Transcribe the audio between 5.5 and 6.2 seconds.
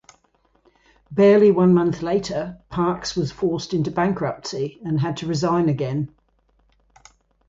again.